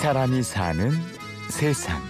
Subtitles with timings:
[0.00, 0.92] 사람이 사는
[1.50, 2.00] 세상.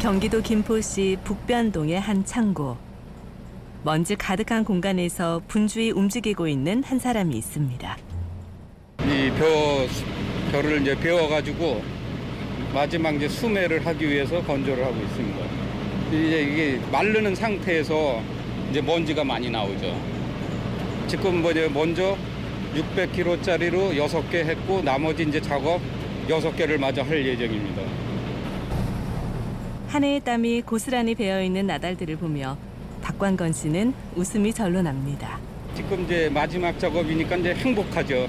[0.00, 2.78] 경기도 김포시 북변동의 한 창고.
[3.82, 7.98] 먼지 가득한 공간에서 분주히 움직이고 있는 한 사람이 있습니다.
[9.00, 11.82] 이 벼, 벼를 이제 베어가지고
[12.72, 15.69] 마지막 이제 수매를 하기 위해서 건조를 하고 있습니다.
[16.10, 18.20] 이제 이게 마르는 상태에서
[18.70, 19.96] 이제 먼지가 많이 나오죠.
[21.06, 22.16] 지금 뭐 이제 먼저
[22.74, 25.80] 600kg짜리로 6개 했고 나머지 이제 작업
[26.28, 27.82] 6개를 마저 할 예정입니다.
[29.88, 32.56] 한 해의 땀이 고스란히 배어 있는 나달들을 보며
[33.02, 35.38] 박광건 씨는 웃음이 절로 납니다.
[35.74, 38.28] 지금 이제 마지막 작업이니까 이제 행복하죠.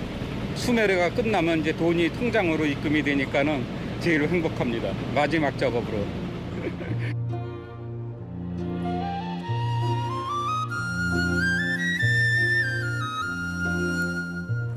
[0.56, 3.64] 수매례가 끝나면 이제 돈이 통장으로 입금이 되니까는
[4.00, 4.92] 제일 행복합니다.
[5.14, 6.21] 마지막 작업으로.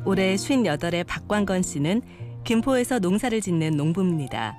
[0.07, 2.03] 올해 58의 박광건 씨는
[2.45, 4.55] 김포에서 농사를 짓는 농부입니다.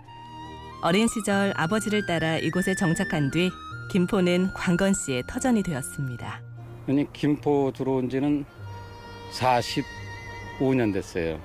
[0.81, 3.51] 어린 시절 아버지를 따라 이곳에 정착한 뒤
[3.91, 6.41] 김포는 광건 씨의 터전이 되었습니다.
[6.87, 8.43] 아니 김포 들어온 지는
[9.33, 11.39] 45년 됐어요.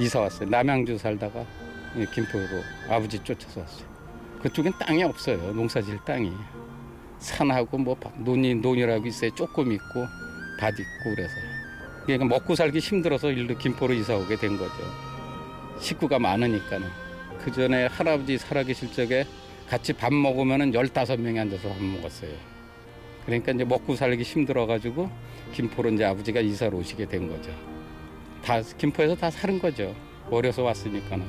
[0.00, 0.48] 이사 왔어요.
[0.48, 1.44] 남양주 살다가
[2.12, 2.44] 김포로
[2.88, 3.86] 아버지 쫓아서 왔어요.
[4.42, 5.52] 그쪽엔 땅이 없어요.
[5.52, 6.32] 농사질 땅이.
[7.20, 9.32] 산하고 뭐 논이 논이라고 있어요.
[9.36, 10.06] 조금 있고
[10.58, 11.57] 밭 있고 그래서.
[12.08, 14.72] 그러니까 먹고 살기 힘들어서 일로 김포로 이사 오게 된 거죠.
[15.78, 16.88] 식구가 많으니까는.
[17.38, 19.26] 그 전에 할아버지 살아계실 적에
[19.68, 22.30] 같이 밥 먹으면은 15명이 앉아서 밥 먹었어요.
[23.26, 25.10] 그러니까 이제 먹고 살기 힘들어가지고
[25.52, 27.50] 김포로 이제 아버지가 이사를 오시게 된 거죠.
[28.42, 29.94] 다 김포에서 다 사는 거죠.
[30.30, 31.26] 어려서 왔으니까는.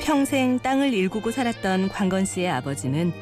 [0.00, 3.12] 평생 땅을 일구고 살았던 광건 씨의 아버지는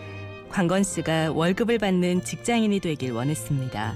[0.51, 3.95] 광건 씨가 월급을 받는 직장인이 되길 원했습니다.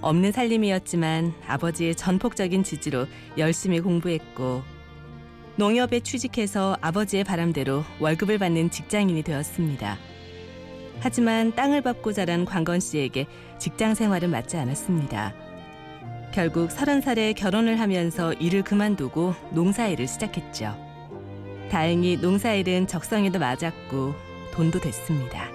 [0.00, 3.06] 없는 살림이었지만 아버지의 전폭적인 지지로
[3.38, 4.62] 열심히 공부했고
[5.56, 9.98] 농협에 취직해서 아버지의 바람대로 월급을 받는 직장인이 되었습니다.
[11.00, 13.26] 하지만 땅을 밟고 자란 광건 씨에게
[13.58, 15.34] 직장 생활은 맞지 않았습니다.
[16.32, 20.76] 결국 서른 살에 결혼을 하면서 일을 그만두고 농사일을 시작했죠.
[21.70, 25.48] 다행히 농사일은 적성에도 맞았고 돈도 됐습니다.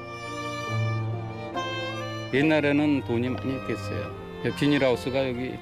[2.33, 4.11] 옛날에는 돈이 많이 됐어요.
[4.57, 5.53] 비닐하우스가 여기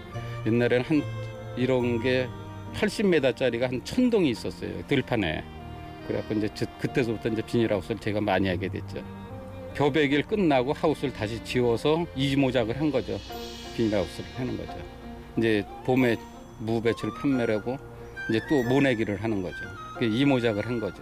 [0.45, 1.03] 옛날에는 한
[1.55, 2.27] 이런 게
[2.73, 4.85] 80m짜리가 한 천동이 있었어요.
[4.87, 5.43] 들판에.
[6.07, 9.03] 그래갖고 이제 저, 그때서부터 이제 비닐하우스를 제가 많이 하게 됐죠.
[9.75, 13.19] 벼베기를 끝나고 하우스를 다시 지워서 이모작을 한 거죠.
[13.75, 14.77] 비닐하우스를 하는 거죠.
[15.37, 16.17] 이제 봄에
[16.59, 17.77] 무배추를 판매를 하고
[18.29, 19.57] 이제 또 모내기를 하는 거죠.
[20.01, 21.01] 이모작을 한 거죠.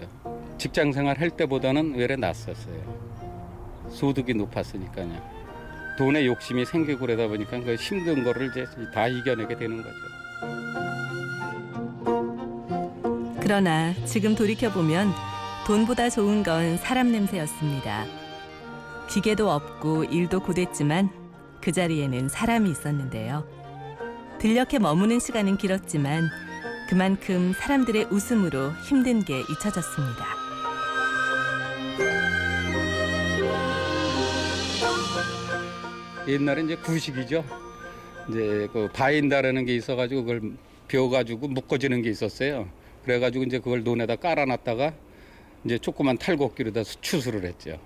[0.61, 3.89] 직장 생활 할 때보다는 외래 낫었어요.
[3.89, 5.09] 소득이 높았으니까요.
[5.97, 9.95] 돈에 욕심이 생기고 그러다 보니까 그 힘든 거를 이제 다 이겨내게 되는 거죠.
[13.41, 15.11] 그러나 지금 돌이켜보면
[15.65, 18.05] 돈보다 좋은 건 사람 냄새였습니다.
[19.09, 21.09] 기계도 없고 일도 고됐지만
[21.59, 23.47] 그 자리에는 사람이 있었는데요.
[24.37, 26.29] 들녘에 머무는 시간은 길었지만
[26.87, 30.30] 그만큼 사람들의 웃음으로 힘든 게 잊혀졌습니다.
[36.27, 37.43] 옛날에 이제 구식이죠.
[38.29, 40.53] 이제 그 바인다라는 게 있어가지고 그걸
[40.87, 42.69] 벼가지고 묶어지는 게 있었어요.
[43.03, 44.93] 그래가지고 이제 그걸 논에다 깔아놨다가
[45.65, 47.79] 이제 조그만 탈곡기로다 추수를 했죠.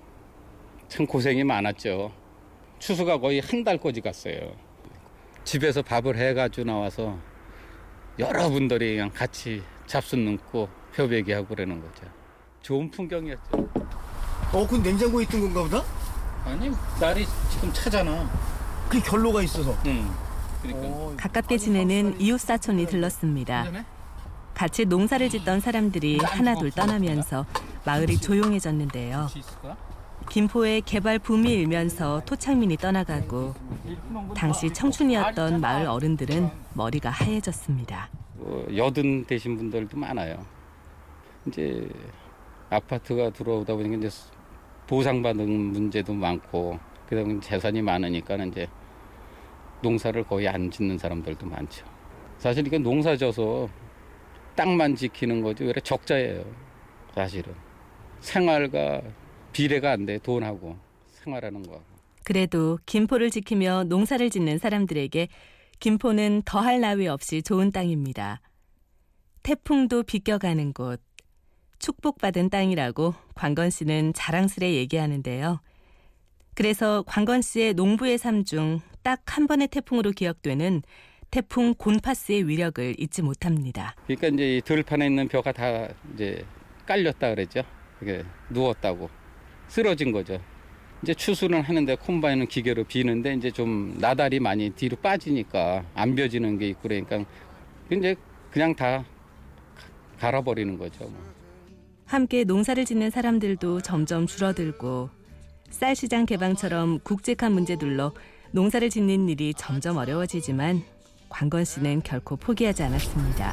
[0.88, 2.12] 참 고생이 많았죠.
[2.78, 4.54] 추수가 거의 한 달까지 갔어요.
[5.44, 7.18] 집에서 밥을 해가지고 나와서
[8.18, 12.06] 여러분들이 그냥 같이 잡수 넣고 벼베기 하고 그러는 거죠.
[12.62, 13.68] 좋은 풍경이었죠.
[14.52, 15.95] 어, 그 냉장고에 있던 건가 보다?
[16.46, 16.70] 아니
[17.00, 18.30] 날이 지금 차잖아.
[18.88, 19.76] 그 결로가 있어서.
[19.86, 20.08] 응.
[20.62, 20.86] 그러니까.
[20.86, 23.66] 어, 가깝게 지내는 이웃 사촌이 들렀습니다.
[24.54, 27.44] 같이 농사를 짓던 사람들이 하나둘 떠나면서
[27.84, 29.26] 마을이 조용해졌는데요.
[30.30, 33.54] 김포의 개발 붐이 일면서 토착민이 떠나가고
[34.34, 38.08] 당시 청춘이었던 마을 어른들은 머리가 하얘졌습니다.
[38.38, 40.44] 어, 여든 되신 분들도 많아요.
[41.46, 41.88] 이제
[42.70, 44.10] 아파트가 들어오다 보니까 이제
[44.86, 46.78] 보상받은 문제도 많고
[47.08, 48.68] 그다음에 재산이 많으니까 이제
[49.82, 51.86] 농사를 거의 안 짓는 사람들도 많죠.
[52.38, 53.68] 사실 이게 농사 져서
[54.54, 56.44] 땅만 지키는 거지 왜 적자예요.
[57.14, 57.54] 사실은
[58.20, 59.02] 생활과
[59.52, 60.18] 비례가 안 돼.
[60.18, 60.76] 돈하고
[61.08, 61.82] 생활하는 거.
[62.24, 65.28] 그래도 김포를 지키며 농사를 짓는 사람들에게
[65.78, 68.40] 김포는 더할 나위 없이 좋은 땅입니다.
[69.42, 71.00] 태풍도 비껴가는 곳,
[71.78, 75.60] 축복받은 땅이라고 광건 씨는 자랑스레 얘기하는데요.
[76.54, 80.82] 그래서 광건 씨의 농부의 삶 중 딱 한 번의 태풍으로 기억되는
[81.30, 83.94] 태풍 곤파스의 위력을 잊지 못합니다.
[84.06, 86.44] 그러니까 이제 이 들판에 있는 벼가 다 이제
[86.86, 87.62] 깔렸다 그랬죠.
[88.02, 89.08] 이게 누웠다고
[89.68, 90.40] 쓰러진 거죠.
[91.02, 96.68] 이제 추수는 하는데 콤바인은 기계로 비는데 이제 좀 나달이 많이 뒤로 빠지니까 안 벼지는 게
[96.70, 97.24] 있고 그러니까
[97.92, 98.16] 이제
[98.50, 99.04] 그냥 다
[100.18, 101.04] 갈아버리는 거죠.
[101.04, 101.20] 뭐.
[102.06, 105.10] 함께 농사를 짓는 사람들도 점점 줄어들고
[105.70, 108.12] 쌀 시장 개방처럼 굵직한 문제들로
[108.52, 110.82] 농사를 짓는 일이 점점 어려워지지만
[111.28, 113.52] 광건 씨는 결코 포기하지 않았습니다.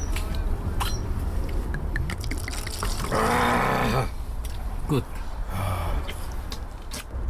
[4.88, 5.03] 끝.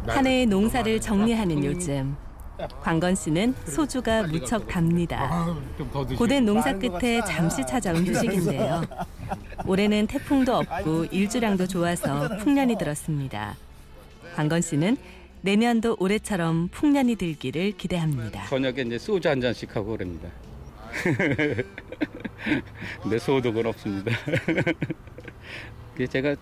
[0.06, 2.14] 한 해의 농사를 정리하는 요즘
[2.82, 5.46] 광건 씨는 소주가 무척 답니다.
[6.18, 8.82] 고된 농사 끝에 잠시 찾아온 휴식인데요.
[9.66, 13.56] 올해는 태풍도 없고 일주량도 좋아서 풍년이 들었습니다.
[14.34, 14.96] 광건 씨는
[15.42, 18.46] 내년도 올해처럼 풍년이 들기를 기대합니다.
[18.46, 20.28] 저녁에 이제 소주 한 잔씩 하고 그럽니다.
[23.02, 24.12] 근데 소득은 없습니다.
[26.10, 26.36] 제가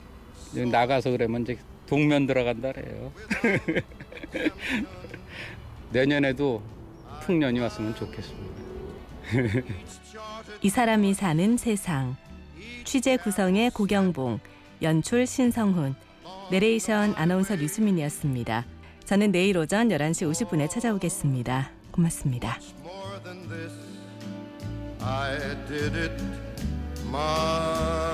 [0.70, 3.12] 나가서 그러면 이제 동면 들어간다 그래요.
[5.90, 6.62] 내년에도
[7.22, 8.62] 풍년이 왔으면 좋겠습니다.
[10.62, 12.16] 이 사람이 사는 세상
[12.84, 14.40] 취재 구성의 고경봉
[14.82, 15.94] 연출 신성훈
[16.50, 18.66] 내레이션 아나운서 류수민이었습니다.
[19.04, 21.70] 저는 내일 오전 11시 50분에 찾아오겠습니다.
[21.90, 22.58] 고맙습니다.
[25.00, 26.22] I did it
[27.08, 28.11] my